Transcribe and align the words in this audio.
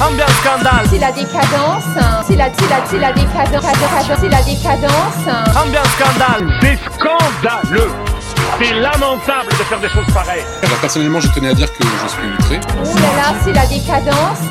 Ambiance 0.00 0.30
scandale. 0.42 0.86
C'est 0.90 0.98
la 0.98 1.10
décadence. 1.10 1.84
C'est 2.26 2.36
la, 2.36 2.48
c'est 2.52 2.68
la, 2.68 2.86
c'est 2.86 2.98
la 2.98 3.12
décadence. 3.12 3.64
C'est 4.20 4.28
la 4.28 4.42
décadence. 4.42 5.56
Ambiance 5.56 5.88
scandale. 5.98 6.52
C'est 6.60 6.78
scandaleux 6.94 7.90
C'est 8.58 8.74
lamentable 8.74 9.48
de 9.48 9.64
faire 9.64 9.80
des 9.80 9.88
choses 9.88 10.06
pareilles 10.12 10.44
Alors 10.62 10.78
personnellement, 10.78 11.20
je 11.20 11.28
tenais 11.28 11.48
à 11.48 11.54
dire 11.54 11.72
que 11.72 11.82
je 11.82 12.08
suis 12.08 12.28
outré. 12.38 12.60
Oh 12.78 12.94
là 12.96 13.22
là, 13.22 13.38
c'est 13.42 13.52
la 13.52 13.66
décadence. 13.66 14.50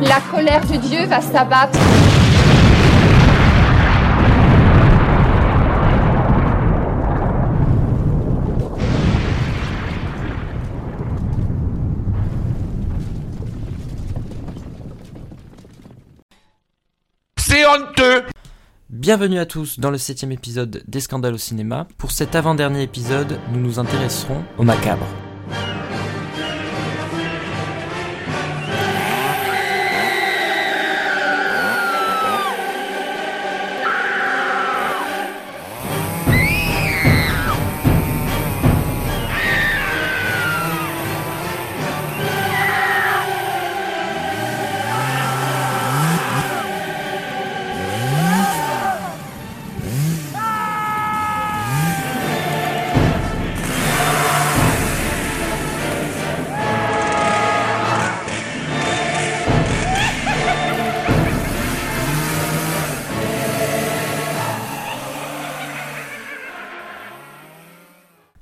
La 0.00 0.20
colère 0.30 0.60
de 0.66 0.76
Dieu 0.76 1.06
va 1.06 1.20
s'abattre. 1.20 1.78
Bienvenue 18.90 19.38
à 19.38 19.46
tous 19.46 19.80
dans 19.80 19.90
le 19.90 19.98
septième 19.98 20.30
épisode 20.30 20.84
des 20.86 21.00
Scandales 21.00 21.34
au 21.34 21.38
cinéma. 21.38 21.88
Pour 21.98 22.12
cet 22.12 22.34
avant-dernier 22.36 22.82
épisode, 22.82 23.38
nous 23.52 23.60
nous 23.60 23.78
intéresserons 23.78 24.44
au 24.58 24.62
macabre. 24.62 25.06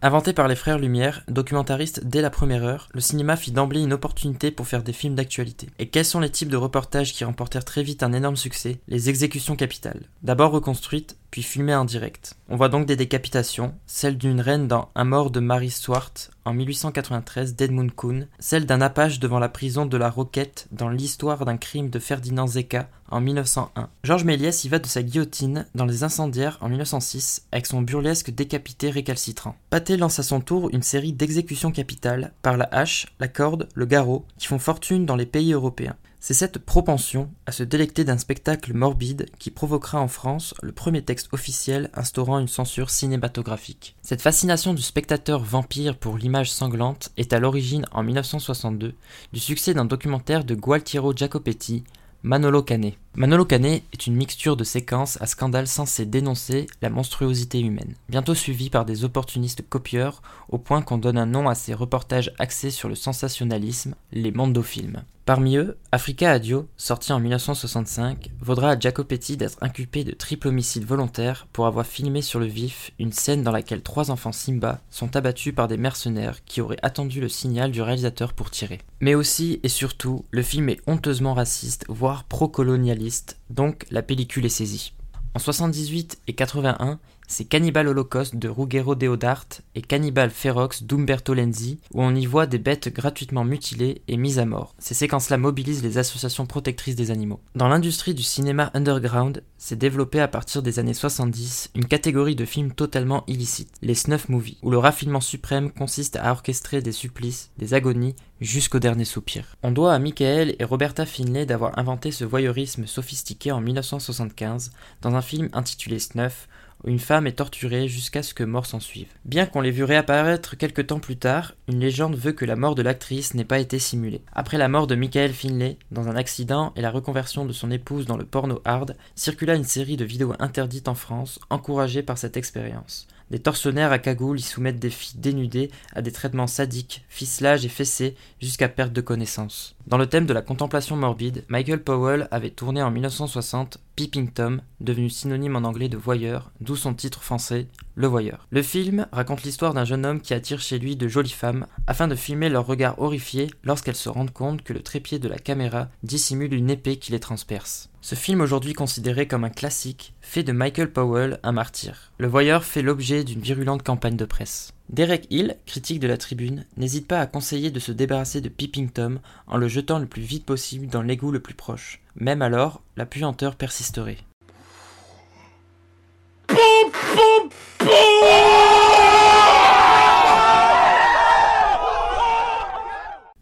Inventé 0.04 0.32
par 0.32 0.48
les 0.48 0.56
frères 0.56 0.80
Lumière, 0.80 1.22
documentaristes 1.28 2.04
dès 2.04 2.22
la 2.22 2.30
première 2.30 2.64
heure, 2.64 2.88
le 2.92 3.00
cinéma 3.00 3.36
fit 3.36 3.52
d'emblée 3.52 3.82
une 3.82 3.92
opportunité 3.92 4.50
pour 4.50 4.66
faire 4.66 4.82
des 4.82 4.92
films 4.92 5.14
d'actualité. 5.14 5.68
Et 5.78 5.90
quels 5.90 6.04
sont 6.04 6.18
les 6.18 6.28
types 6.28 6.48
de 6.48 6.56
reportages 6.56 7.12
qui 7.12 7.22
remportèrent 7.22 7.64
très 7.64 7.84
vite 7.84 8.02
un 8.02 8.12
énorme 8.12 8.34
succès? 8.34 8.80
Les 8.88 9.10
exécutions 9.10 9.54
capitales. 9.54 10.08
D'abord 10.24 10.50
reconstruites, 10.50 11.16
puis 11.32 11.42
filmées 11.42 11.74
en 11.74 11.86
direct. 11.86 12.36
On 12.48 12.56
voit 12.56 12.68
donc 12.68 12.86
des 12.86 12.94
décapitations, 12.94 13.74
celle 13.86 14.18
d'une 14.18 14.40
reine 14.40 14.68
dans 14.68 14.90
Un 14.94 15.04
mort 15.04 15.30
de 15.30 15.40
Mary 15.40 15.70
Stuart 15.70 16.12
en 16.44 16.52
1893 16.52 17.56
d'Edmund 17.56 17.90
Kuhn, 17.94 18.28
celle 18.38 18.66
d'un 18.66 18.82
Apache 18.82 19.18
devant 19.18 19.38
la 19.38 19.48
prison 19.48 19.86
de 19.86 19.96
la 19.96 20.10
Roquette 20.10 20.68
dans 20.72 20.90
l'histoire 20.90 21.44
d'un 21.46 21.56
crime 21.56 21.88
de 21.88 21.98
Ferdinand 21.98 22.46
Zecca 22.46 22.88
en 23.10 23.22
1901. 23.22 23.88
Georges 24.04 24.24
Méliès 24.24 24.64
y 24.64 24.68
va 24.68 24.78
de 24.78 24.86
sa 24.86 25.02
guillotine 25.02 25.66
dans 25.74 25.86
Les 25.86 26.04
Incendiaires 26.04 26.58
en 26.60 26.68
1906 26.68 27.46
avec 27.50 27.66
son 27.66 27.80
burlesque 27.80 28.30
décapité 28.30 28.90
récalcitrant. 28.90 29.56
Pathé 29.70 29.96
lance 29.96 30.18
à 30.18 30.22
son 30.22 30.40
tour 30.40 30.68
une 30.72 30.82
série 30.82 31.14
d'exécutions 31.14 31.72
capitales 31.72 32.32
par 32.42 32.58
la 32.58 32.68
hache, 32.72 33.06
la 33.20 33.28
corde, 33.28 33.68
le 33.74 33.86
garrot 33.86 34.26
qui 34.36 34.48
font 34.48 34.58
fortune 34.58 35.06
dans 35.06 35.16
les 35.16 35.26
pays 35.26 35.54
européens. 35.54 35.96
C'est 36.24 36.34
cette 36.34 36.60
propension 36.60 37.32
à 37.46 37.52
se 37.52 37.64
délecter 37.64 38.04
d'un 38.04 38.16
spectacle 38.16 38.74
morbide 38.74 39.28
qui 39.40 39.50
provoquera 39.50 40.00
en 40.00 40.06
France 40.06 40.54
le 40.62 40.70
premier 40.70 41.02
texte 41.02 41.28
officiel 41.32 41.90
instaurant 41.94 42.38
une 42.38 42.46
censure 42.46 42.90
cinématographique. 42.90 43.96
Cette 44.02 44.22
fascination 44.22 44.72
du 44.72 44.82
spectateur 44.82 45.42
vampire 45.42 45.96
pour 45.96 46.16
l'image 46.16 46.52
sanglante 46.52 47.10
est 47.16 47.32
à 47.32 47.40
l'origine 47.40 47.86
en 47.90 48.04
1962 48.04 48.94
du 49.32 49.40
succès 49.40 49.74
d'un 49.74 49.84
documentaire 49.84 50.44
de 50.44 50.54
Gualtiero 50.54 51.12
Jacopetti, 51.12 51.82
Manolo 52.22 52.62
Cane. 52.62 52.92
Manolo 53.16 53.44
Cane 53.44 53.80
est 53.92 54.06
une 54.06 54.14
mixture 54.14 54.56
de 54.56 54.62
séquences 54.62 55.20
à 55.20 55.26
scandale 55.26 55.66
censées 55.66 56.06
dénoncer 56.06 56.68
la 56.82 56.88
monstruosité 56.88 57.58
humaine, 57.58 57.96
bientôt 58.08 58.36
suivie 58.36 58.70
par 58.70 58.84
des 58.84 59.02
opportunistes 59.02 59.68
copieurs 59.68 60.22
au 60.48 60.58
point 60.58 60.82
qu'on 60.82 60.98
donne 60.98 61.18
un 61.18 61.26
nom 61.26 61.48
à 61.48 61.56
ces 61.56 61.74
reportages 61.74 62.32
axés 62.38 62.70
sur 62.70 62.88
le 62.88 62.94
sensationnalisme, 62.94 63.96
les 64.12 64.30
mondofilms. 64.30 65.02
Parmi 65.32 65.56
eux, 65.56 65.78
Africa 65.92 66.30
Adio, 66.30 66.68
sorti 66.76 67.10
en 67.10 67.18
1965, 67.18 68.32
vaudra 68.42 68.72
à 68.72 68.78
Jacopetti 68.78 69.38
d'être 69.38 69.56
inculpé 69.62 70.04
de 70.04 70.10
triple 70.10 70.48
homicide 70.48 70.84
volontaire 70.84 71.46
pour 71.54 71.64
avoir 71.66 71.86
filmé 71.86 72.20
sur 72.20 72.38
le 72.38 72.44
vif 72.44 72.90
une 72.98 73.12
scène 73.12 73.42
dans 73.42 73.50
laquelle 73.50 73.80
trois 73.80 74.10
enfants 74.10 74.32
Simba 74.32 74.82
sont 74.90 75.16
abattus 75.16 75.54
par 75.54 75.68
des 75.68 75.78
mercenaires 75.78 76.44
qui 76.44 76.60
auraient 76.60 76.76
attendu 76.82 77.22
le 77.22 77.30
signal 77.30 77.70
du 77.70 77.80
réalisateur 77.80 78.34
pour 78.34 78.50
tirer. 78.50 78.80
Mais 79.00 79.14
aussi 79.14 79.58
et 79.62 79.70
surtout, 79.70 80.26
le 80.32 80.42
film 80.42 80.68
est 80.68 80.82
honteusement 80.86 81.32
raciste, 81.32 81.86
voire 81.88 82.24
pro-colonialiste, 82.24 83.38
donc 83.48 83.86
la 83.90 84.02
pellicule 84.02 84.44
est 84.44 84.50
saisie. 84.50 84.92
En 85.34 85.38
78 85.38 86.20
et 86.26 86.34
81, 86.34 86.98
c'est 87.32 87.46
Cannibal 87.46 87.88
Holocaust 87.88 88.36
de 88.36 88.48
Ruggero 88.50 88.94
Deodart 88.94 89.46
et 89.74 89.80
Cannibal 89.80 90.28
Ferox 90.28 90.82
d'Umberto 90.82 91.32
Lenzi, 91.32 91.80
où 91.94 92.02
on 92.02 92.14
y 92.14 92.26
voit 92.26 92.46
des 92.46 92.58
bêtes 92.58 92.92
gratuitement 92.92 93.42
mutilées 93.42 94.02
et 94.06 94.18
mises 94.18 94.38
à 94.38 94.44
mort. 94.44 94.74
Ces 94.78 94.92
séquences-là 94.92 95.38
mobilisent 95.38 95.82
les 95.82 95.96
associations 95.96 96.44
protectrices 96.44 96.94
des 96.94 97.10
animaux. 97.10 97.40
Dans 97.54 97.68
l'industrie 97.68 98.12
du 98.12 98.22
cinéma 98.22 98.70
underground, 98.74 99.42
s'est 99.56 99.76
développée 99.76 100.20
à 100.20 100.28
partir 100.28 100.62
des 100.62 100.78
années 100.78 100.92
70 100.92 101.70
une 101.74 101.86
catégorie 101.86 102.36
de 102.36 102.44
films 102.44 102.72
totalement 102.72 103.24
illicites, 103.28 103.72
les 103.80 103.94
snuff 103.94 104.28
movies, 104.28 104.58
où 104.60 104.70
le 104.70 104.76
raffinement 104.76 105.22
suprême 105.22 105.70
consiste 105.70 106.16
à 106.16 106.32
orchestrer 106.32 106.82
des 106.82 106.92
supplices, 106.92 107.50
des 107.56 107.72
agonies, 107.72 108.14
jusqu'au 108.42 108.80
dernier 108.80 109.04
soupir. 109.04 109.56
On 109.62 109.70
doit 109.70 109.94
à 109.94 109.98
Michael 109.98 110.56
et 110.58 110.64
Roberta 110.64 111.06
Finlay 111.06 111.46
d'avoir 111.46 111.78
inventé 111.78 112.10
ce 112.10 112.24
voyeurisme 112.24 112.86
sophistiqué 112.86 113.52
en 113.52 113.60
1975 113.60 114.72
dans 115.00 115.14
un 115.14 115.22
film 115.22 115.48
intitulé 115.52 115.98
Snuff, 115.98 116.48
une 116.84 116.98
femme 116.98 117.26
est 117.26 117.38
torturée 117.38 117.88
jusqu'à 117.88 118.22
ce 118.22 118.34
que 118.34 118.44
mort 118.44 118.66
s'en 118.66 118.80
suive. 118.80 119.08
Bien 119.24 119.46
qu'on 119.46 119.60
l'ait 119.60 119.70
vu 119.70 119.84
réapparaître 119.84 120.56
quelques 120.56 120.88
temps 120.88 120.98
plus 120.98 121.16
tard, 121.16 121.54
une 121.68 121.80
légende 121.80 122.16
veut 122.16 122.32
que 122.32 122.44
la 122.44 122.56
mort 122.56 122.74
de 122.74 122.82
l'actrice 122.82 123.34
n'ait 123.34 123.44
pas 123.44 123.58
été 123.58 123.78
simulée. 123.78 124.22
Après 124.32 124.58
la 124.58 124.68
mort 124.68 124.86
de 124.86 124.94
Michael 124.94 125.32
Finlay, 125.32 125.78
dans 125.90 126.08
un 126.08 126.16
accident, 126.16 126.72
et 126.76 126.80
la 126.80 126.90
reconversion 126.90 127.44
de 127.44 127.52
son 127.52 127.70
épouse 127.70 128.06
dans 128.06 128.16
le 128.16 128.24
porno 128.24 128.60
hard, 128.64 128.96
circula 129.14 129.54
une 129.54 129.64
série 129.64 129.96
de 129.96 130.04
vidéos 130.04 130.34
interdites 130.38 130.88
en 130.88 130.94
France, 130.94 131.38
encouragées 131.50 132.02
par 132.02 132.18
cette 132.18 132.36
expérience. 132.36 133.06
Des 133.32 133.38
tortionnaires 133.38 133.92
à 133.92 133.98
cagoule 133.98 134.38
y 134.38 134.42
soumettent 134.42 134.78
des 134.78 134.90
filles 134.90 135.18
dénudées 135.18 135.70
à 135.94 136.02
des 136.02 136.12
traitements 136.12 136.46
sadiques, 136.46 137.02
ficelage 137.08 137.64
et 137.64 137.70
fessés 137.70 138.14
jusqu'à 138.42 138.68
perte 138.68 138.92
de 138.92 139.00
connaissance. 139.00 139.74
Dans 139.86 139.96
le 139.96 140.06
thème 140.06 140.26
de 140.26 140.34
la 140.34 140.42
contemplation 140.42 140.96
morbide, 140.96 141.42
Michael 141.48 141.82
Powell 141.82 142.28
avait 142.30 142.50
tourné 142.50 142.82
en 142.82 142.90
1960 142.90 143.78
Peeping 143.96 144.30
Tom, 144.30 144.60
devenu 144.82 145.08
synonyme 145.08 145.56
en 145.56 145.66
anglais 145.66 145.88
de 145.88 145.96
voyeur, 145.96 146.50
d'où 146.60 146.76
son 146.76 146.92
titre 146.92 147.22
français 147.22 147.68
Le 147.94 148.06
Voyeur. 148.06 148.46
Le 148.50 148.62
film 148.62 149.06
raconte 149.12 149.42
l'histoire 149.42 149.74
d'un 149.74 149.84
jeune 149.84 150.06
homme 150.06 150.22
qui 150.22 150.32
attire 150.32 150.60
chez 150.60 150.78
lui 150.78 150.96
de 150.96 151.08
jolies 151.08 151.28
femmes 151.28 151.66
afin 151.86 152.08
de 152.08 152.14
filmer 152.14 152.48
leur 152.48 152.66
regard 152.66 152.98
horrifié 152.98 153.50
lorsqu'elles 153.64 153.96
se 153.96 154.08
rendent 154.08 154.32
compte 154.32 154.62
que 154.62 154.72
le 154.72 154.80
trépied 154.80 155.18
de 155.18 155.28
la 155.28 155.38
caméra 155.38 155.88
dissimule 156.02 156.54
une 156.54 156.70
épée 156.70 156.96
qui 156.96 157.12
les 157.12 157.20
transperce. 157.20 157.90
Ce 158.00 158.14
film 158.14 158.40
aujourd'hui 158.40 158.72
considéré 158.72 159.28
comme 159.28 159.44
un 159.44 159.50
classique 159.50 160.14
fait 160.22 160.42
de 160.42 160.52
Michael 160.52 160.90
Powell 160.90 161.38
un 161.42 161.52
martyr. 161.52 162.12
Le 162.16 162.28
voyeur 162.28 162.64
fait 162.64 162.80
l'objet 162.80 163.24
d'une 163.24 163.40
virulente 163.40 163.82
campagne 163.82 164.16
de 164.16 164.24
presse. 164.24 164.72
Derek 164.88 165.26
Hill, 165.30 165.56
critique 165.66 166.00
de 166.00 166.08
la 166.08 166.16
tribune, 166.16 166.64
n'hésite 166.78 167.06
pas 167.06 167.20
à 167.20 167.26
conseiller 167.26 167.70
de 167.70 167.78
se 167.78 167.92
débarrasser 167.92 168.40
de 168.40 168.48
Peeping 168.48 168.90
Tom 168.90 169.20
en 169.46 169.58
le 169.58 169.68
jetant 169.68 169.98
le 169.98 170.06
plus 170.06 170.22
vite 170.22 170.46
possible 170.46 170.86
dans 170.86 171.02
l'égout 171.02 171.30
le 171.30 171.40
plus 171.40 171.54
proche. 171.54 172.00
Même 172.16 172.42
alors, 172.42 172.82
la 172.96 173.06
puanteur 173.06 173.56
persisterait. 173.56 174.18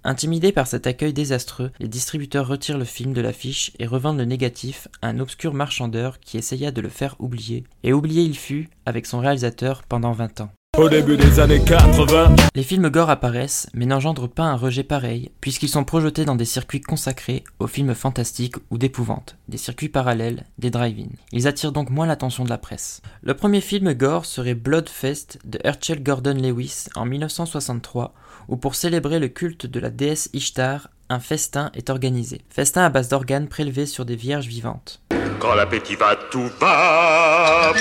Intimidés 0.03 0.53
par 0.53 0.67
cet 0.67 0.87
accueil 0.87 1.13
désastreux, 1.13 1.73
les 1.79 1.89
distributeurs 1.89 2.49
retirent 2.49 2.79
le 2.79 2.85
film 2.85 3.13
de 3.13 3.21
l'affiche 3.21 3.73
et 3.79 3.87
revendent 3.87 4.19
le 4.19 4.25
négatif 4.25 4.89
à 5.03 5.09
un 5.09 5.21
obscur 5.21 5.53
marchandeur 5.53 6.21
qui 6.21 6.39
essaya 6.39 6.71
de 6.71 6.81
le 6.81 6.89
faire 6.89 7.17
oublier. 7.19 7.65
Et 7.83 7.93
oublié 7.93 8.23
il 8.23 8.37
fut 8.37 8.71
avec 8.87 9.05
son 9.05 9.21
réalisateur 9.21 9.83
pendant 9.83 10.13
20 10.13 10.41
ans. 10.41 10.51
Au 10.79 10.89
début 10.89 11.17
des 11.17 11.41
années 11.41 11.63
80. 11.63 12.37
Les 12.55 12.63
films 12.63 12.89
gore 12.89 13.11
apparaissent, 13.11 13.69
mais 13.75 13.87
n'engendrent 13.87 14.31
pas 14.31 14.45
un 14.45 14.55
rejet 14.55 14.85
pareil, 14.85 15.31
puisqu'ils 15.41 15.69
sont 15.69 15.85
projetés 15.85 16.25
dans 16.25 16.37
des 16.37 16.45
circuits 16.45 16.81
consacrés 16.81 17.45
aux 17.59 17.67
films 17.67 17.95
fantastiques 17.95 18.57
ou 18.71 18.79
d'épouvante, 18.79 19.37
des 19.49 19.59
circuits 19.59 19.89
parallèles, 19.89 20.47
des 20.59 20.71
drive-in. 20.71 21.11
Ils 21.33 21.49
attirent 21.49 21.73
donc 21.73 21.91
moins 21.91 22.07
l'attention 22.07 22.45
de 22.45 22.49
la 22.49 22.57
presse. 22.57 23.03
Le 23.23 23.35
premier 23.35 23.61
film 23.61 23.93
gore 23.93 24.25
serait 24.25 24.55
Bloodfest 24.55 25.41
de 25.45 25.59
Herschel 25.65 26.03
Gordon 26.03 26.39
Lewis 26.41 26.87
en 26.95 27.05
1963, 27.05 28.15
où 28.49 28.57
pour 28.57 28.75
célébrer 28.75 29.19
le 29.19 29.29
culte 29.29 29.67
de 29.67 29.81
la 29.81 29.91
déesse 29.91 30.31
Ishtar, 30.33 30.89
un 31.11 31.19
festin 31.19 31.71
est 31.75 31.91
organisé. 31.91 32.41
Festin 32.49 32.85
à 32.85 32.89
base 32.89 33.09
d'organes 33.09 33.49
prélevés 33.49 33.87
sur 33.87 34.05
des 34.05 34.17
vierges 34.17 34.47
vivantes. 34.47 35.03
Quand 35.41 35.55
l'appétit 35.55 35.97
va, 35.97 36.17
tout 36.31 36.49
va. 36.61 37.73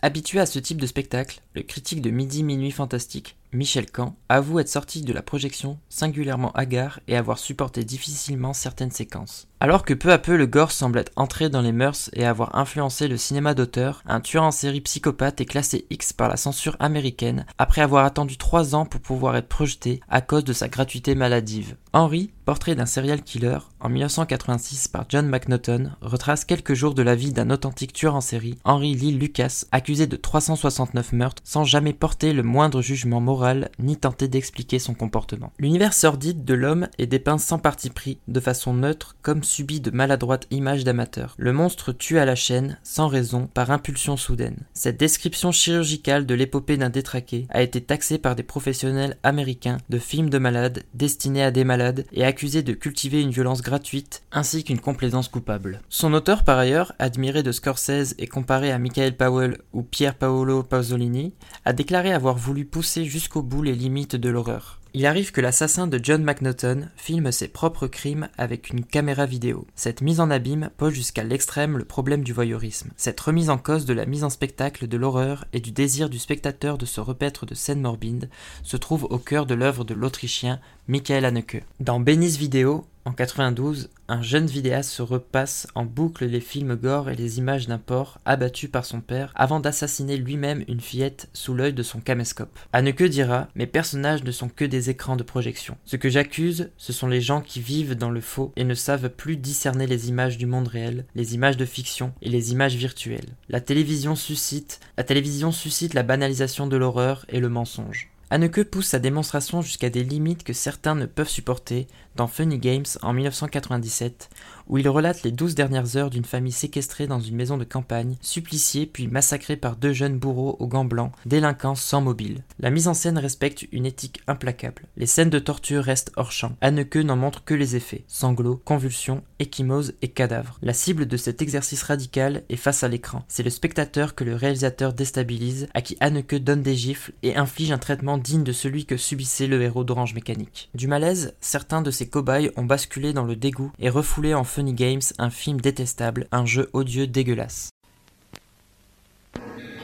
Habitué 0.00 0.38
à 0.38 0.46
ce 0.46 0.58
type 0.58 0.80
de 0.80 0.86
spectacle, 0.86 1.40
le 1.54 1.62
critique 1.62 2.02
de 2.02 2.10
Midi 2.10 2.44
Minuit 2.44 2.70
Fantastique, 2.70 3.36
Michel 3.52 3.90
Camp, 3.90 4.14
avoue 4.28 4.60
être 4.60 4.68
sorti 4.68 5.02
de 5.02 5.12
la 5.12 5.22
projection 5.22 5.78
singulièrement 5.88 6.52
hagard 6.52 7.00
et 7.08 7.16
avoir 7.16 7.38
supporté 7.38 7.82
difficilement 7.82 8.52
certaines 8.52 8.90
séquences. 8.90 9.48
Alors 9.64 9.82
que 9.82 9.94
peu 9.94 10.12
à 10.12 10.18
peu 10.18 10.36
le 10.36 10.44
gore 10.44 10.72
semble 10.72 10.98
être 10.98 11.12
entré 11.16 11.48
dans 11.48 11.62
les 11.62 11.72
mœurs 11.72 12.10
et 12.12 12.26
avoir 12.26 12.54
influencé 12.54 13.08
le 13.08 13.16
cinéma 13.16 13.54
d'auteur, 13.54 14.02
un 14.04 14.20
tueur 14.20 14.44
en 14.44 14.50
série 14.50 14.82
psychopathe 14.82 15.40
est 15.40 15.46
classé 15.46 15.86
X 15.88 16.12
par 16.12 16.28
la 16.28 16.36
censure 16.36 16.76
américaine 16.80 17.46
après 17.56 17.80
avoir 17.80 18.04
attendu 18.04 18.36
3 18.36 18.74
ans 18.74 18.84
pour 18.84 19.00
pouvoir 19.00 19.36
être 19.36 19.48
projeté 19.48 20.00
à 20.10 20.20
cause 20.20 20.44
de 20.44 20.52
sa 20.52 20.68
gratuité 20.68 21.14
maladive. 21.14 21.76
Henry, 21.94 22.30
portrait 22.44 22.74
d'un 22.74 22.84
serial 22.84 23.22
killer, 23.22 23.56
en 23.84 23.90
1986 23.90 24.88
par 24.88 25.04
John 25.10 25.28
McNaughton, 25.28 25.90
retrace 26.00 26.46
quelques 26.46 26.72
jours 26.72 26.94
de 26.94 27.02
la 27.02 27.14
vie 27.14 27.34
d'un 27.34 27.50
authentique 27.50 27.92
tueur 27.92 28.14
en 28.14 28.22
série, 28.22 28.56
Henry 28.64 28.94
Lee 28.94 29.12
Lucas, 29.12 29.64
accusé 29.72 30.06
de 30.06 30.16
369 30.16 31.12
meurtres 31.12 31.42
sans 31.44 31.64
jamais 31.64 31.92
porter 31.92 32.32
le 32.32 32.42
moindre 32.42 32.80
jugement 32.80 33.20
moral 33.20 33.70
ni 33.78 33.98
tenter 33.98 34.26
d'expliquer 34.26 34.78
son 34.78 34.94
comportement. 34.94 35.52
L'univers 35.58 35.92
sordide 35.92 36.46
de 36.46 36.54
l'homme 36.54 36.88
est 36.96 37.06
dépeint 37.06 37.36
sans 37.36 37.58
parti 37.58 37.90
pris, 37.90 38.16
de 38.26 38.40
façon 38.40 38.72
neutre 38.72 39.16
comme 39.20 39.44
subi 39.44 39.80
de 39.80 39.90
maladroites 39.90 40.46
images 40.50 40.84
d'amateurs. 40.84 41.34
Le 41.36 41.52
monstre 41.52 41.92
tue 41.92 42.18
à 42.18 42.24
la 42.24 42.36
chaîne, 42.36 42.78
sans 42.84 43.08
raison, 43.08 43.48
par 43.52 43.70
impulsion 43.70 44.16
soudaine. 44.16 44.64
Cette 44.72 44.96
description 44.96 45.52
chirurgicale 45.52 46.24
de 46.24 46.34
l'épopée 46.34 46.78
d'un 46.78 46.88
détraqué 46.88 47.46
a 47.50 47.60
été 47.60 47.82
taxée 47.82 48.16
par 48.16 48.34
des 48.34 48.44
professionnels 48.44 49.18
américains 49.22 49.76
de 49.90 49.98
films 49.98 50.30
de 50.30 50.38
malades 50.38 50.84
destinés 50.94 51.42
à 51.42 51.50
des 51.50 51.64
malades 51.64 52.06
et 52.14 52.24
accusés 52.24 52.62
de 52.62 52.72
cultiver 52.72 53.20
une 53.20 53.30
violence 53.30 53.60
gratuite 53.74 54.22
ainsi 54.30 54.62
qu'une 54.62 54.78
complaisance 54.78 55.26
coupable. 55.26 55.80
Son 55.88 56.14
auteur 56.14 56.44
par 56.44 56.58
ailleurs, 56.58 56.92
admiré 57.00 57.42
de 57.42 57.50
Scorsese 57.50 58.14
et 58.18 58.28
comparé 58.28 58.70
à 58.70 58.78
Michael 58.78 59.16
Powell 59.16 59.58
ou 59.72 59.82
Pier 59.82 60.12
Paolo 60.16 60.62
Pasolini, 60.62 61.34
a 61.64 61.72
déclaré 61.72 62.12
avoir 62.12 62.36
voulu 62.36 62.66
pousser 62.66 63.04
jusqu'au 63.04 63.42
bout 63.42 63.62
les 63.62 63.74
limites 63.74 64.14
de 64.14 64.28
l'horreur. 64.28 64.80
Il 64.96 65.06
arrive 65.06 65.32
que 65.32 65.40
l'assassin 65.40 65.88
de 65.88 65.98
John 66.00 66.22
McNaughton 66.22 66.88
filme 66.96 67.32
ses 67.32 67.48
propres 67.48 67.88
crimes 67.88 68.28
avec 68.38 68.70
une 68.70 68.84
caméra 68.84 69.26
vidéo. 69.26 69.66
Cette 69.74 70.02
mise 70.02 70.20
en 70.20 70.30
abîme 70.30 70.70
pose 70.76 70.94
jusqu'à 70.94 71.24
l'extrême 71.24 71.76
le 71.76 71.84
problème 71.84 72.22
du 72.22 72.32
voyeurisme. 72.32 72.90
Cette 72.96 73.18
remise 73.18 73.50
en 73.50 73.58
cause 73.58 73.86
de 73.86 73.92
la 73.92 74.06
mise 74.06 74.22
en 74.22 74.30
spectacle 74.30 74.86
de 74.86 74.96
l'horreur 74.96 75.46
et 75.52 75.58
du 75.58 75.72
désir 75.72 76.08
du 76.08 76.20
spectateur 76.20 76.78
de 76.78 76.86
se 76.86 77.00
repaître 77.00 77.44
de 77.44 77.56
scènes 77.56 77.80
morbides 77.80 78.30
se 78.62 78.76
trouve 78.76 79.02
au 79.10 79.18
cœur 79.18 79.46
de 79.46 79.54
l'œuvre 79.54 79.82
de 79.82 79.94
l'Autrichien 79.94 80.60
Michael 80.86 81.24
Haneke. 81.24 81.64
Dans 81.80 81.98
Benny's 81.98 82.36
Vidéo, 82.36 82.86
en 83.06 83.12
92, 83.12 83.90
un 84.08 84.22
jeune 84.22 84.46
vidéaste 84.46 84.90
se 84.90 85.02
repasse 85.02 85.66
en 85.74 85.84
boucle 85.84 86.24
les 86.24 86.40
films 86.40 86.74
gore 86.74 87.10
et 87.10 87.14
les 87.14 87.36
images 87.36 87.66
d'un 87.66 87.78
porc 87.78 88.18
abattu 88.24 88.68
par 88.68 88.86
son 88.86 89.02
père 89.02 89.30
avant 89.34 89.60
d'assassiner 89.60 90.16
lui-même 90.16 90.64
une 90.68 90.80
fillette 90.80 91.28
sous 91.34 91.52
l'œil 91.52 91.74
de 91.74 91.82
son 91.82 92.00
caméscope. 92.00 92.58
Haneke 92.72 93.02
dira 93.04 93.48
Mes 93.54 93.66
personnages 93.66 94.24
ne 94.24 94.30
sont 94.30 94.48
que 94.48 94.64
des 94.64 94.88
écrans 94.88 95.16
de 95.16 95.22
projection. 95.22 95.76
Ce 95.84 95.96
que 95.96 96.08
j'accuse, 96.08 96.70
ce 96.78 96.94
sont 96.94 97.08
les 97.08 97.20
gens 97.20 97.42
qui 97.42 97.60
vivent 97.60 97.94
dans 97.94 98.10
le 98.10 98.22
faux 98.22 98.52
et 98.56 98.64
ne 98.64 98.74
savent 98.74 99.10
plus 99.10 99.36
discerner 99.36 99.86
les 99.86 100.08
images 100.08 100.38
du 100.38 100.46
monde 100.46 100.68
réel, 100.68 101.04
les 101.14 101.34
images 101.34 101.58
de 101.58 101.66
fiction 101.66 102.14
et 102.22 102.30
les 102.30 102.52
images 102.52 102.76
virtuelles. 102.76 103.34
La 103.50 103.60
télévision 103.60 104.16
suscite, 104.16 104.80
la 104.96 105.04
télévision 105.04 105.52
suscite 105.52 105.92
la 105.92 106.02
banalisation 106.04 106.66
de 106.66 106.76
l'horreur 106.76 107.26
et 107.28 107.40
le 107.40 107.50
mensonge. 107.50 108.13
Haneke 108.34 108.64
pousse 108.64 108.88
sa 108.88 108.98
démonstration 108.98 109.62
jusqu'à 109.62 109.90
des 109.90 110.02
limites 110.02 110.42
que 110.42 110.52
certains 110.52 110.96
ne 110.96 111.06
peuvent 111.06 111.28
supporter 111.28 111.86
dans 112.16 112.26
Funny 112.26 112.58
Games 112.58 112.84
en 113.02 113.12
1997, 113.12 114.28
où 114.68 114.78
il 114.78 114.88
relate 114.88 115.22
les 115.22 115.32
douze 115.32 115.54
dernières 115.54 115.96
heures 115.96 116.10
d'une 116.10 116.24
famille 116.24 116.52
séquestrée 116.52 117.06
dans 117.06 117.20
une 117.20 117.36
maison 117.36 117.56
de 117.56 117.64
campagne, 117.64 118.16
suppliciée 118.20 118.86
puis 118.86 119.08
massacrée 119.08 119.56
par 119.56 119.76
deux 119.76 119.92
jeunes 119.92 120.18
bourreaux 120.18 120.56
aux 120.58 120.66
gants 120.66 120.84
blancs, 120.84 121.12
délinquants 121.26 121.74
sans 121.74 122.00
mobile. 122.00 122.42
La 122.58 122.70
mise 122.70 122.88
en 122.88 122.94
scène 122.94 123.18
respecte 123.18 123.66
une 123.72 123.86
éthique 123.86 124.22
implacable. 124.26 124.82
Les 124.96 125.06
scènes 125.06 125.30
de 125.30 125.38
torture 125.38 125.84
restent 125.84 126.12
hors 126.16 126.32
champ. 126.32 126.56
Haneke 126.60 126.96
n'en 126.96 127.16
montre 127.16 127.44
que 127.44 127.54
les 127.54 127.76
effets 127.76 128.04
sanglots, 128.08 128.60
convulsions, 128.64 129.22
échymoses 129.38 129.94
et 130.02 130.08
cadavres. 130.08 130.58
La 130.62 130.72
cible 130.72 131.06
de 131.06 131.16
cet 131.16 131.42
exercice 131.42 131.82
radical 131.82 132.42
est 132.48 132.56
face 132.56 132.82
à 132.82 132.88
l'écran. 132.88 133.24
C'est 133.28 133.42
le 133.42 133.50
spectateur 133.50 134.14
que 134.14 134.24
le 134.24 134.34
réalisateur 134.34 134.92
déstabilise, 134.92 135.68
à 135.74 135.82
qui 135.82 135.96
Haneke 136.00 136.36
donne 136.36 136.62
des 136.62 136.76
gifles 136.76 137.12
et 137.22 137.36
inflige 137.36 137.72
un 137.72 137.78
traitement 137.78 138.18
digne 138.18 138.44
de 138.44 138.52
celui 138.52 138.86
que 138.86 138.96
subissait 138.96 139.46
le 139.46 139.62
héros 139.62 139.84
d'Orange 139.84 140.14
Mécanique. 140.14 140.70
Du 140.74 140.88
malaise, 140.88 141.34
certains 141.40 141.82
de 141.82 141.90
ces 141.90 142.08
cobayes 142.08 142.50
ont 142.56 142.64
basculé 142.64 143.12
dans 143.12 143.24
le 143.24 143.36
dégoût 143.36 143.72
et 143.78 143.90
refoulé 143.90 144.34
en 144.34 144.44
Funny 144.54 144.72
Games 144.72 145.02
un 145.18 145.30
film 145.30 145.60
détestable, 145.60 146.28
un 146.30 146.46
jeu 146.46 146.70
odieux 146.74 147.08
dégueulasse. 147.08 147.70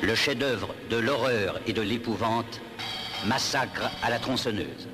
Le 0.00 0.14
chef-d'œuvre 0.14 0.76
de 0.88 0.96
l'horreur 0.96 1.61
et 1.67 1.72
de 1.72 1.82
l'épouvante, 1.82 2.61
Massacre 3.26 3.90
à 4.00 4.11
la 4.11 4.20
tronçonneuse. 4.20 4.88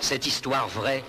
Cette 0.00 0.26
histoire 0.26 0.66
vraie 0.68 1.04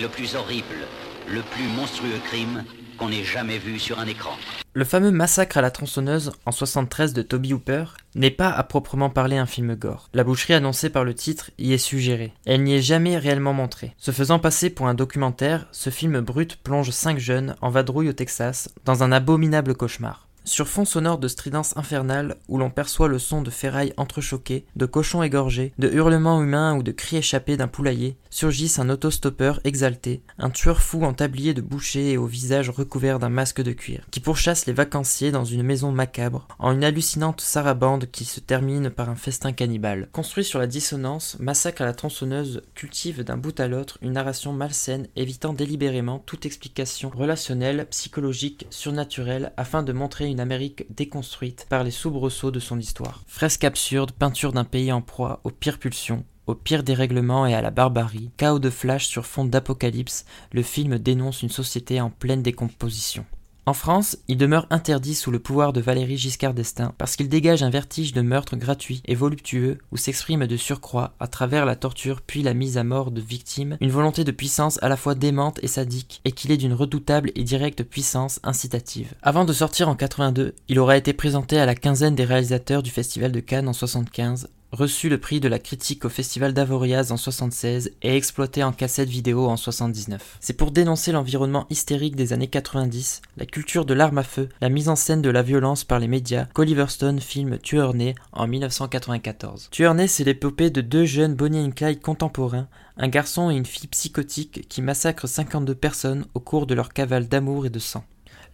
le 0.00 0.08
plus 0.08 0.34
horrible, 0.34 0.86
le 1.28 1.42
plus 1.42 1.66
monstrueux 1.76 2.20
crime 2.24 2.64
qu'on 2.98 3.10
ait 3.10 3.24
jamais 3.24 3.58
vu 3.58 3.78
sur 3.78 3.98
un 3.98 4.06
écran. 4.06 4.32
Le 4.74 4.84
fameux 4.84 5.10
Massacre 5.10 5.58
à 5.58 5.60
la 5.60 5.70
tronçonneuse 5.70 6.32
en 6.46 6.50
73 6.50 7.12
de 7.12 7.22
Toby 7.22 7.52
Hooper 7.52 7.84
n'est 8.14 8.30
pas 8.30 8.48
à 8.48 8.62
proprement 8.62 9.10
parler 9.10 9.36
un 9.36 9.46
film 9.46 9.74
gore. 9.74 10.08
La 10.14 10.24
boucherie 10.24 10.54
annoncée 10.54 10.88
par 10.88 11.04
le 11.04 11.14
titre 11.14 11.50
y 11.58 11.72
est 11.74 11.78
suggérée. 11.78 12.32
Elle 12.46 12.62
n'y 12.62 12.74
est 12.74 12.82
jamais 12.82 13.18
réellement 13.18 13.52
montrée. 13.52 13.94
Se 13.98 14.12
faisant 14.12 14.38
passer 14.38 14.70
pour 14.70 14.86
un 14.86 14.94
documentaire, 14.94 15.66
ce 15.72 15.90
film 15.90 16.20
brut 16.20 16.56
plonge 16.56 16.90
cinq 16.90 17.18
jeunes 17.18 17.56
en 17.60 17.70
vadrouille 17.70 18.08
au 18.08 18.14
Texas 18.14 18.70
dans 18.84 19.02
un 19.02 19.12
abominable 19.12 19.74
cauchemar. 19.74 20.28
Sur 20.44 20.66
fond 20.66 20.84
sonore 20.84 21.18
de 21.18 21.28
stridence 21.28 21.76
infernale 21.76 22.36
où 22.48 22.58
l'on 22.58 22.70
perçoit 22.70 23.06
le 23.06 23.20
son 23.20 23.42
de 23.42 23.50
ferrailles 23.50 23.94
entrechoquées, 23.96 24.64
de 24.74 24.86
cochons 24.86 25.22
égorgés, 25.22 25.72
de 25.78 25.88
hurlements 25.88 26.42
humains 26.42 26.74
ou 26.74 26.82
de 26.82 26.90
cris 26.90 27.18
échappés 27.18 27.56
d'un 27.56 27.68
poulailler, 27.68 28.16
surgissent 28.32 28.78
un 28.78 28.88
autostoppeur 28.88 29.60
exalté, 29.62 30.22
un 30.38 30.50
tueur 30.50 30.80
fou 30.80 31.04
en 31.04 31.12
tablier 31.12 31.54
de 31.54 31.60
boucher 31.60 32.12
et 32.12 32.16
au 32.16 32.26
visage 32.26 32.70
recouvert 32.70 33.18
d'un 33.18 33.28
masque 33.28 33.62
de 33.62 33.72
cuir, 33.72 34.06
qui 34.10 34.20
pourchasse 34.20 34.66
les 34.66 34.72
vacanciers 34.72 35.30
dans 35.30 35.44
une 35.44 35.62
maison 35.62 35.92
macabre, 35.92 36.48
en 36.58 36.72
une 36.72 36.82
hallucinante 36.82 37.42
sarabande 37.42 38.06
qui 38.10 38.24
se 38.24 38.40
termine 38.40 38.90
par 38.90 39.10
un 39.10 39.14
festin 39.14 39.52
cannibale. 39.52 40.08
Construit 40.12 40.44
sur 40.44 40.58
la 40.58 40.66
dissonance, 40.66 41.36
Massacre 41.38 41.82
à 41.82 41.84
la 41.84 41.92
tronçonneuse 41.92 42.62
cultive 42.74 43.22
d'un 43.22 43.36
bout 43.36 43.60
à 43.60 43.68
l'autre 43.68 43.98
une 44.00 44.12
narration 44.12 44.52
malsaine, 44.52 45.08
évitant 45.14 45.52
délibérément 45.52 46.18
toute 46.18 46.46
explication 46.46 47.10
relationnelle, 47.10 47.86
psychologique, 47.90 48.66
surnaturelle, 48.70 49.52
afin 49.58 49.82
de 49.82 49.92
montrer 49.92 50.26
une 50.26 50.40
Amérique 50.40 50.86
déconstruite 50.94 51.66
par 51.68 51.84
les 51.84 51.90
soubresauts 51.90 52.50
de 52.50 52.60
son 52.60 52.78
histoire. 52.78 53.22
Fresque 53.26 53.64
absurde, 53.64 54.12
peinture 54.12 54.52
d'un 54.52 54.64
pays 54.64 54.90
en 54.90 55.02
proie 55.02 55.40
aux 55.44 55.50
pires 55.50 55.78
pulsions, 55.78 56.24
au 56.46 56.54
pire 56.54 56.82
dérèglement 56.82 57.46
et 57.46 57.54
à 57.54 57.62
la 57.62 57.70
barbarie, 57.70 58.30
chaos 58.36 58.58
de 58.58 58.70
flash 58.70 59.06
sur 59.06 59.26
fond 59.26 59.44
d'apocalypse, 59.44 60.24
le 60.52 60.62
film 60.62 60.98
dénonce 60.98 61.42
une 61.42 61.50
société 61.50 62.00
en 62.00 62.10
pleine 62.10 62.42
décomposition. 62.42 63.24
En 63.64 63.74
France, 63.74 64.18
il 64.26 64.38
demeure 64.38 64.66
interdit 64.70 65.14
sous 65.14 65.30
le 65.30 65.38
pouvoir 65.38 65.72
de 65.72 65.80
Valéry 65.80 66.16
Giscard 66.16 66.52
d'Estaing 66.52 66.94
parce 66.98 67.14
qu'il 67.14 67.28
dégage 67.28 67.62
un 67.62 67.70
vertige 67.70 68.12
de 68.12 68.20
meurtre 68.20 68.56
gratuit 68.56 69.02
et 69.04 69.14
voluptueux 69.14 69.78
où 69.92 69.96
s'exprime 69.96 70.48
de 70.48 70.56
surcroît, 70.56 71.14
à 71.20 71.28
travers 71.28 71.64
la 71.64 71.76
torture 71.76 72.22
puis 72.22 72.42
la 72.42 72.54
mise 72.54 72.76
à 72.76 72.82
mort 72.82 73.12
de 73.12 73.20
victimes, 73.20 73.76
une 73.80 73.92
volonté 73.92 74.24
de 74.24 74.32
puissance 74.32 74.82
à 74.82 74.88
la 74.88 74.96
fois 74.96 75.14
démente 75.14 75.62
et 75.62 75.68
sadique 75.68 76.22
et 76.24 76.32
qu'il 76.32 76.50
est 76.50 76.56
d'une 76.56 76.74
redoutable 76.74 77.30
et 77.36 77.44
directe 77.44 77.84
puissance 77.84 78.40
incitative. 78.42 79.14
Avant 79.22 79.44
de 79.44 79.52
sortir 79.52 79.88
en 79.88 79.94
82, 79.94 80.56
il 80.66 80.80
aura 80.80 80.96
été 80.96 81.12
présenté 81.12 81.56
à 81.56 81.66
la 81.66 81.76
quinzaine 81.76 82.16
des 82.16 82.24
réalisateurs 82.24 82.82
du 82.82 82.90
Festival 82.90 83.30
de 83.30 83.38
Cannes 83.38 83.68
en 83.68 83.72
75 83.72 84.48
reçut 84.72 85.10
le 85.10 85.18
prix 85.18 85.38
de 85.38 85.48
la 85.48 85.58
critique 85.58 86.04
au 86.06 86.08
festival 86.08 86.54
d'Avoriaz 86.54 87.12
en 87.12 87.18
76 87.18 87.92
et 88.02 88.16
exploité 88.16 88.64
en 88.64 88.72
cassette 88.72 89.08
vidéo 89.08 89.46
en 89.46 89.56
79. 89.56 90.38
C'est 90.40 90.54
pour 90.54 90.70
dénoncer 90.70 91.12
l'environnement 91.12 91.66
hystérique 91.68 92.16
des 92.16 92.32
années 92.32 92.48
90, 92.48 93.20
la 93.36 93.46
culture 93.46 93.84
de 93.84 93.92
l'arme 93.94 94.18
à 94.18 94.22
feu, 94.22 94.48
la 94.60 94.70
mise 94.70 94.88
en 94.88 94.96
scène 94.96 95.22
de 95.22 95.30
la 95.30 95.42
violence 95.42 95.84
par 95.84 95.98
les 95.98 96.08
médias 96.08 96.46
qu'Oliver 96.54 96.86
Stone 96.88 97.20
filme 97.20 97.58
Tueur 97.58 97.94
né 97.94 98.14
en 98.32 98.46
1994. 98.46 99.68
Tueur 99.70 99.94
né, 99.94 100.08
c'est 100.08 100.24
l'épopée 100.24 100.70
de 100.70 100.80
deux 100.80 101.04
jeunes 101.04 101.34
Bonnie 101.34 101.66
et 101.66 101.70
Clyde 101.70 102.00
contemporains, 102.00 102.68
un 102.96 103.08
garçon 103.08 103.50
et 103.50 103.56
une 103.56 103.66
fille 103.66 103.88
psychotiques 103.88 104.66
qui 104.68 104.80
massacrent 104.80 105.28
52 105.28 105.74
personnes 105.74 106.24
au 106.34 106.40
cours 106.40 106.66
de 106.66 106.74
leur 106.74 106.92
cavale 106.92 107.28
d'amour 107.28 107.66
et 107.66 107.70
de 107.70 107.78
sang. 107.78 108.04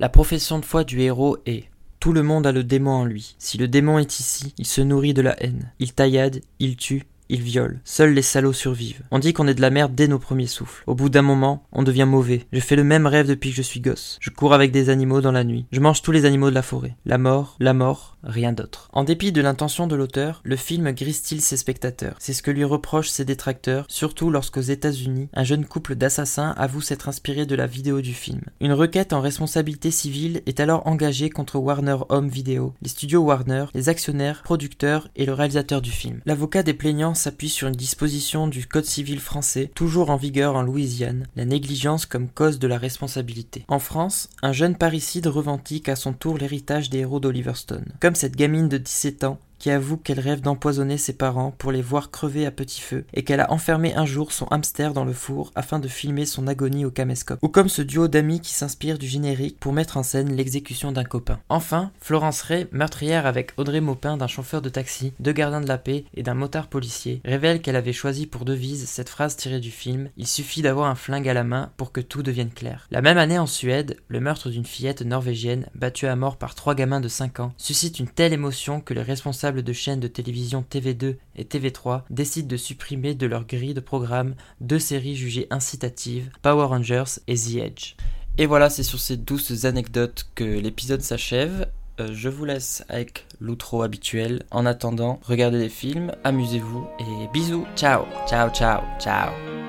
La 0.01 0.09
profession 0.09 0.59
de 0.59 0.65
foi 0.65 0.85
du 0.85 1.01
héros 1.01 1.39
est 1.47 1.65
tout 2.01 2.13
le 2.13 2.23
monde 2.23 2.47
a 2.47 2.53
le 2.53 2.65
démon 2.65 2.93
en 2.93 3.05
lui. 3.05 3.35
Si 3.39 3.59
le 3.59 3.69
démon 3.69 3.99
est 3.99 4.21
ici, 4.21 4.55
il 4.59 4.67
se 4.67 4.81
nourrit 4.81 5.15
de 5.15 5.23
la 5.23 5.41
haine. 5.43 5.73
Il 5.79 5.93
taillade, 5.93 6.41
il 6.59 6.77
tue, 6.77 7.05
il 7.29 7.43
viole. 7.43 7.81
Seuls 7.85 8.13
les 8.13 8.23
salauds 8.23 8.53
survivent. 8.53 9.03
On 9.11 9.19
dit 9.19 9.33
qu'on 9.33 9.49
est 9.49 9.55
de 9.55 9.61
la 9.61 9.71
merde 9.71 9.95
dès 9.95 10.09
nos 10.09 10.19
premiers 10.19 10.47
souffles. 10.47 10.83
Au 10.87 10.95
bout 10.95 11.09
d'un 11.09 11.23
moment, 11.23 11.65
on 11.73 11.83
devient 11.83 12.07
mauvais. 12.07 12.47
Je 12.53 12.61
fais 12.61 12.77
le 12.77 12.85
même 12.85 13.07
rêve 13.07 13.27
depuis 13.27 13.51
que 13.51 13.57
je 13.57 13.63
suis 13.63 13.81
gosse. 13.81 14.19
Je 14.21 14.31
cours 14.31 14.55
avec 14.55 14.73
des 14.73 14.91
animaux 14.91 15.21
dans 15.21 15.33
la 15.33 15.45
nuit. 15.45 15.67
Je 15.73 15.81
mange 15.81 16.03
tous 16.03 16.13
les 16.13 16.25
animaux 16.25 16.51
de 16.51 16.55
la 16.55 16.63
forêt. 16.63 16.97
La 17.05 17.19
mort, 17.19 17.57
la 17.61 17.75
mort, 17.75 18.17
rien 18.23 18.53
d'autre. 18.53 18.89
En 18.93 19.05
dépit 19.05 19.33
de 19.33 19.41
l'intention 19.41 19.87
de 19.87 19.97
l'auteur, 19.97 20.41
le 20.45 20.57
film 20.57 20.91
grise-t-il 20.93 21.41
ses 21.41 21.57
spectateurs? 21.57 22.17
C'est 22.19 22.33
ce 22.33 22.43
que 22.43 22.51
lui 22.51 22.65
reprochent 22.65 23.11
ses 23.11 23.25
détracteurs, 23.25 23.87
surtout 23.89 24.31
lorsqu'aux 24.31 24.61
États-Unis, 24.61 25.29
un 25.35 25.45
jeune 25.45 25.65
couple 25.65 25.95
d'assassins 25.95 26.55
avoue 26.57 26.81
s'être 26.81 27.09
inspiré 27.09 27.47
de 27.47 27.55
la 27.55 27.67
vidéo 27.67 28.01
du 28.01 28.15
film. 28.15 28.43
Une 28.61 28.73
requête 28.73 29.13
en 29.13 29.21
responsabilité 29.21 29.91
civile 29.91 30.43
est 30.47 30.61
alors 30.61 30.87
engagée 30.87 31.31
contre 31.31 31.59
Warner 31.59 31.97
Home 32.09 32.29
Video, 32.29 32.75
les 32.83 32.89
studios 32.89 33.23
Warner, 33.23 33.67
les 33.75 33.89
actionnaires, 33.89 34.43
producteurs 34.43 35.09
et 35.17 35.27
le 35.27 35.33
réalisateur 35.33 35.83
du 35.83 35.91
film. 35.91 36.21
L'avocat 36.27 36.63
des 36.63 36.75
plaignants 36.75 37.15
s'appuie 37.19 37.49
sur 37.49 37.69
une 37.69 37.75
disposition 37.75 38.49
du 38.49 38.67
Code 38.67 38.85
civil 38.85 39.21
français, 39.21 39.71
toujours 39.75 40.11
en 40.11 40.17
vigueur 40.17 40.57
en 40.57 40.63
Louisiane, 40.63 41.27
la 41.37 41.45
négligence 41.45 42.07
comme 42.07 42.29
cause 42.29 42.59
de 42.59 42.67
la 42.67 42.79
responsabilité. 42.79 43.65
En 43.69 43.79
France, 43.79 44.31
un 44.43 44.53
jeune 44.53 44.77
parricide 44.77 45.27
revendique 45.27 45.89
à 45.89 45.97
son 45.97 46.13
tour 46.13 46.39
l'héritage 46.39 46.89
des 46.91 46.99
héros 46.99 47.21
d'Oliver 47.21 47.55
Stone. 47.55 47.93
Comme 48.01 48.15
cette 48.15 48.37
gamine 48.37 48.69
de 48.69 48.79
17 48.79 49.25
ans 49.25 49.39
qui 49.59 49.71
avoue 49.71 49.97
qu'elle 49.97 50.21
rêve 50.21 50.41
d'empoisonner 50.41 50.99
ses 50.99 51.13
parents 51.13 51.53
pour 51.57 51.73
les 51.73 51.83
voir 51.83 52.11
crever 52.11 52.47
à 52.47 52.51
petit 52.51 52.81
feu, 52.81 53.05
et 53.15 53.25
qu'elle 53.25 53.41
a 53.41 53.53
enfermé 53.53 53.95
un 53.95 54.07
jour 54.07 54.33
son 54.33 54.47
hamster 54.47 54.93
dans 54.93 55.05
le 55.05 55.13
four 55.13 55.53
afin 55.55 55.79
de 55.79 55.89
filmer 55.89 56.27
son 56.27 56.47
agonie 56.47 56.85
au 56.85 56.91
caméscope. 56.91 57.39
Ou 57.43 57.49
comme 57.49 57.69
ce 57.69 57.83
duo 57.83 58.09
d'amis 58.09 58.41
qui 58.41 58.55
s'inspire 58.55 58.99
du 58.99 59.07
générique 59.07 59.59
pour 59.59 59.73
mettre 59.73 59.97
en 59.97 60.03
scène 60.03 60.35
l'exécution 60.35 60.93
d'un 60.93 61.05
copain. 61.05 61.41
Enfin, 61.49 61.91
Florence 62.01 62.43
Ray, 62.43 62.67
meurtrière 62.73 63.27
avec 63.27 63.53
Audrey 63.57 63.81
Maupin 63.81 64.17
d'un 64.17 64.27
chauffeur 64.27 64.63
de 64.63 64.69
taxi, 64.69 65.13
deux 65.21 65.33
gardiens 65.33 65.61
de 65.61 65.69
la 65.69 65.79
paix 65.79 66.05
et 66.15 66.23
d'un 66.23 66.35
motard 66.35 66.69
policier, 66.69 67.21
révèle 67.25 67.61
qu'elle 67.61 67.77
avait 67.77 67.93
choisi 67.93 68.27
pour 68.27 68.45
devise 68.45 68.89
cette 68.89 69.09
phrase 69.09 69.37
tirée 69.37 69.61
du 69.61 69.71
film 69.71 70.11
Il 70.17 70.27
suffit 70.27 70.63
d'avoir 70.63 70.89
un 70.89 70.95
flingue 70.95 71.29
à 71.29 71.35
la 71.35 71.45
main 71.45 71.71
pour 71.77 71.93
que 71.93 72.01
tout 72.01 72.23
devienne 72.23 72.51
clair. 72.51 72.87
La 72.91 73.03
même 73.03 73.19
année 73.19 73.39
en 73.39 73.47
Suède, 73.47 73.97
le 74.09 74.21
meurtre 74.21 74.51
d'une 74.51 74.65
fillette 74.65 75.03
norvégienne 75.03 75.67
battue 75.75 76.07
à 76.07 76.17
mort 76.17 76.37
par 76.37 76.55
trois 76.55 76.75
gamins 76.75 77.01
de 77.01 77.09
5 77.09 77.41
ans 77.41 77.53
suscite 77.57 77.99
une 77.99 78.09
telle 78.09 78.33
émotion 78.33 78.81
que 78.81 78.95
les 78.95 79.03
responsables 79.03 79.48
de 79.53 79.73
chaînes 79.73 80.01
de 80.01 80.09
télévision 80.09 80.65
TV2 80.69 81.17
et 81.37 81.45
TV3 81.45 82.03
décident 82.11 82.49
de 82.49 82.57
supprimer 82.57 83.15
de 83.15 83.27
leur 83.27 83.47
grille 83.47 83.75
de 83.75 83.81
programme 83.81 84.35
deux 84.61 84.79
séries 84.79 85.17
jugées 85.17 85.47
incitatives, 85.51 86.31
Power 86.43 86.67
Rangers 86.67 87.21
et 87.27 87.35
The 87.35 87.57
Edge. 87.57 87.95
Et 88.39 88.47
voilà, 88.47 88.71
c'est 88.71 88.85
sur 88.85 89.01
ces 89.01 89.17
douces 89.17 89.65
anecdotes 89.65 90.29
que 90.35 90.45
l'épisode 90.45 91.03
s'achève. 91.03 91.69
Euh, 92.01 92.11
je 92.13 92.29
vous 92.29 92.45
laisse 92.45 92.85
avec 92.89 93.27
l'outro 93.41 93.83
habituel. 93.83 94.45
En 94.51 94.67
attendant, 94.67 95.19
regardez 95.25 95.59
les 95.59 95.69
films, 95.69 96.13
amusez-vous 96.25 96.87
et 97.01 97.29
bisous. 97.33 97.67
Ciao, 97.77 98.05
ciao, 98.29 98.51
ciao, 98.51 98.83
ciao. 99.01 99.68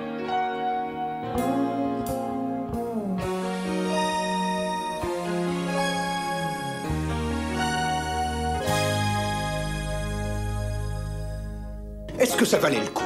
Que 12.40 12.46
ça 12.46 12.58
valait 12.58 12.80
le 12.80 12.88
coup. 12.88 13.04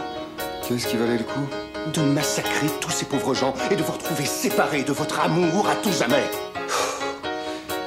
Qu'est-ce 0.67 0.85
qui 0.85 0.95
valait 0.95 1.17
le 1.17 1.23
coup? 1.23 1.39
De 1.91 2.01
massacrer 2.01 2.67
tous 2.79 2.91
ces 2.91 3.05
pauvres 3.05 3.33
gens 3.33 3.55
et 3.71 3.75
de 3.75 3.81
vous 3.81 3.91
retrouver 3.93 4.25
séparés 4.25 4.83
de 4.83 4.91
votre 4.93 5.19
amour 5.21 5.67
à 5.67 5.73
tout 5.77 5.91
jamais. 5.91 6.23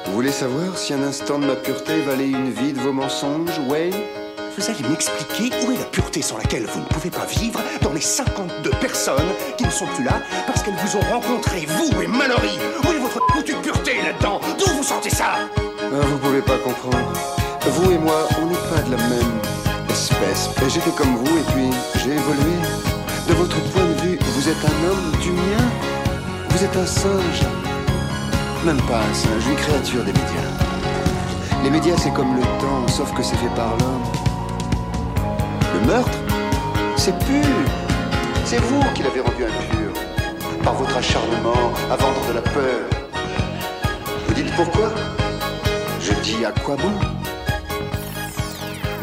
Vous 0.06 0.12
voulez 0.12 0.32
savoir 0.32 0.76
si 0.76 0.92
un 0.92 1.04
instant 1.04 1.38
de 1.38 1.46
ma 1.46 1.54
pureté 1.54 2.00
valait 2.00 2.26
une 2.30 2.50
vie 2.50 2.72
de 2.72 2.80
vos 2.80 2.92
mensonges, 2.92 3.60
Wayne? 3.68 3.94
Vous 4.58 4.64
allez 4.68 4.88
m'expliquer 4.88 5.54
où 5.64 5.70
est 5.70 5.78
la 5.78 5.84
pureté 5.84 6.20
sans 6.20 6.36
laquelle 6.36 6.64
vous 6.66 6.80
ne 6.80 6.86
pouvez 6.86 7.10
pas 7.10 7.26
vivre 7.26 7.60
dans 7.80 7.92
les 7.92 8.00
52 8.00 8.70
personnes 8.80 9.30
qui 9.56 9.66
ne 9.66 9.70
sont 9.70 9.86
plus 9.86 10.02
là 10.02 10.20
parce 10.48 10.64
qu'elles 10.64 10.74
vous 10.74 10.96
ont 10.96 11.12
rencontré, 11.12 11.64
vous 11.68 12.02
et 12.02 12.08
Mallory. 12.08 12.58
Où 12.82 12.90
est 12.90 12.98
votre 12.98 13.20
foutue 13.32 13.54
pureté 13.62 14.02
là-dedans? 14.02 14.40
D'où 14.58 14.72
vous 14.72 14.82
sortez 14.82 15.10
ça? 15.10 15.34
Ah, 15.56 16.06
Vous 16.10 16.18
pouvez 16.18 16.42
pas 16.42 16.58
comprendre. 16.58 17.12
Vous 17.68 17.92
et 17.92 17.98
moi, 17.98 18.26
on 18.42 18.46
n'est 18.46 18.54
pas 18.74 18.82
de 18.84 18.90
la 18.96 19.02
même 19.08 19.55
espèce. 19.96 20.50
J'ai 20.68 20.80
fait 20.80 20.94
comme 20.94 21.16
vous 21.16 21.38
et 21.38 21.46
puis 21.52 21.70
j'ai 22.00 22.12
évolué. 22.12 22.56
De 23.28 23.34
votre 23.34 23.58
point 23.72 23.84
de 23.84 24.00
vue, 24.02 24.18
vous 24.20 24.48
êtes 24.48 24.62
un 24.64 24.78
homme 24.88 25.10
du 25.22 25.30
mien. 25.30 25.64
Vous 26.50 26.62
êtes 26.64 26.76
un 26.76 26.86
singe. 26.86 27.42
Même 28.64 28.80
pas 28.82 28.98
un 28.98 29.14
singe, 29.14 29.46
une 29.48 29.56
créature 29.56 30.04
des 30.04 30.12
médias. 30.12 30.52
Les 31.64 31.70
médias, 31.70 31.96
c'est 31.96 32.12
comme 32.12 32.36
le 32.36 32.42
temps, 32.42 32.86
sauf 32.88 33.12
que 33.14 33.22
c'est 33.22 33.36
fait 33.36 33.54
par 33.56 33.70
l'homme. 33.78 34.06
Le 35.74 35.80
meurtre, 35.86 36.18
c'est 36.96 37.18
pur. 37.20 37.56
C'est 38.44 38.60
vous 38.60 38.82
qui 38.94 39.02
l'avez 39.02 39.20
rendu 39.20 39.44
impur. 39.44 39.90
Par 40.62 40.74
votre 40.74 40.96
acharnement 40.96 41.72
à 41.90 41.96
vendre 41.96 42.22
de 42.28 42.34
la 42.34 42.42
peur. 42.42 42.84
Vous 44.26 44.34
dites 44.34 44.52
pourquoi? 44.56 44.90
Je 46.00 46.12
dis 46.22 46.44
à 46.44 46.52
quoi 46.64 46.76
bon? 46.76 46.92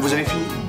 Vous 0.00 0.12
avez 0.12 0.24
fini? 0.24 0.63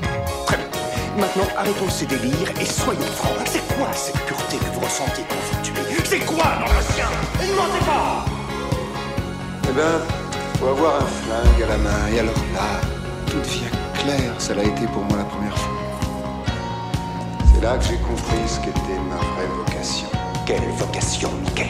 Maintenant, 1.18 1.48
arrêtons 1.58 1.90
ces 1.90 2.06
délires 2.06 2.52
et 2.60 2.66
soyons 2.66 3.00
francs. 3.16 3.38
C'est 3.46 3.66
quoi 3.76 3.88
cette 3.94 4.20
pureté 4.26 4.58
que 4.58 4.66
vous 4.74 4.82
ressentez 4.82 5.24
quand 5.30 5.36
vous 5.52 5.62
tuez? 5.64 6.04
C'est 6.04 6.20
quoi 6.20 6.44
dans 6.60 6.66
le 6.66 7.44
Et 7.44 7.52
ne 7.52 7.56
mentez 7.56 7.86
pas 7.86 8.26
Eh 9.70 9.72
ben, 9.72 10.02
faut 10.60 10.68
avoir 10.68 10.98
un 10.98 11.06
flingue 11.06 11.64
à 11.64 11.68
la 11.68 11.78
main. 11.78 12.08
Et 12.14 12.20
alors 12.20 12.36
là, 12.54 12.82
tout 13.28 13.40
devient 13.40 13.72
clair. 13.94 14.34
Ça 14.40 14.56
l'a 14.56 14.64
été 14.64 14.86
pour 14.88 15.04
moi 15.04 15.18
la 15.18 15.24
première 15.24 15.58
fois. 15.58 15.74
C'est 17.54 17.62
là 17.62 17.78
que 17.78 17.86
j'ai 17.86 17.98
compris 17.98 18.48
ce 18.48 18.60
qu'était 18.60 19.00
ma 19.10 19.16
vraie 19.16 19.48
vocation. 19.56 20.08
Quelle 20.46 20.70
vocation, 20.78 21.32
Mickey 21.44 21.70